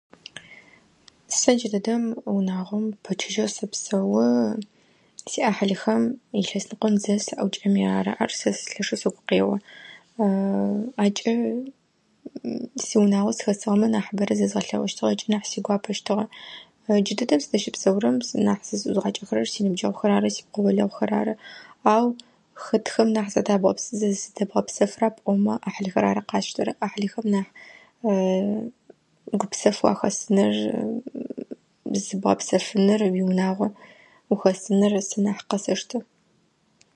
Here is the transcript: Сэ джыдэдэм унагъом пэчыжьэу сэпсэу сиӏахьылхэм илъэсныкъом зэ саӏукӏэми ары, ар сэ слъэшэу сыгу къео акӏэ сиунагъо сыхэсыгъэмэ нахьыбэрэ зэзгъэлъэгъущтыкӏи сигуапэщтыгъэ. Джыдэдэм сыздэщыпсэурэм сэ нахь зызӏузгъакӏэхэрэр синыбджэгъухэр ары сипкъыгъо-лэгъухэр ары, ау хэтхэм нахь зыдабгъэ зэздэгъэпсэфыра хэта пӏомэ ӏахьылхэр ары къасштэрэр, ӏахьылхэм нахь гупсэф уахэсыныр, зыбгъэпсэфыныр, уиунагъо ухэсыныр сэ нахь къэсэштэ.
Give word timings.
Сэ 1.37 1.51
джыдэдэм 1.57 2.03
унагъом 2.35 2.85
пэчыжьэу 3.05 3.49
сэпсэу 3.55 4.13
сиӏахьылхэм 5.31 6.01
илъэсныкъом 6.39 6.93
зэ 7.03 7.13
саӏукӏэми 7.25 7.83
ары, 7.97 8.11
ар 8.23 8.31
сэ 8.39 8.49
слъэшэу 8.59 8.99
сыгу 9.01 9.21
къео 9.29 9.53
акӏэ 11.05 11.33
сиунагъо 12.85 13.31
сыхэсыгъэмэ 13.37 13.87
нахьыбэрэ 13.93 14.33
зэзгъэлъэгъущтыкӏи 14.39 15.37
сигуапэщтыгъэ. 15.51 16.25
Джыдэдэм 17.05 17.39
сыздэщыпсэурэм 17.41 18.17
сэ 18.27 18.35
нахь 18.45 18.63
зызӏузгъакӏэхэрэр 18.67 19.47
синыбджэгъухэр 19.53 20.11
ары 20.17 20.29
сипкъыгъо-лэгъухэр 20.35 21.11
ары, 21.19 21.33
ау 21.95 22.05
хэтхэм 22.63 23.07
нахь 23.15 23.31
зыдабгъэ 23.35 23.71
зэздэгъэпсэфыра 23.99 25.07
хэта 25.09 25.15
пӏомэ 25.17 25.53
ӏахьылхэр 25.63 26.05
ары 26.11 26.21
къасштэрэр, 26.29 26.69
ӏахьылхэм 26.79 27.25
нахь 27.33 27.51
гупсэф 29.39 29.77
уахэсыныр, 29.85 30.53
зыбгъэпсэфыныр, 32.03 33.01
уиунагъо 33.15 33.67
ухэсыныр 34.33 34.93
сэ 35.09 35.17
нахь 35.25 35.43
къэсэштэ. 35.49 35.97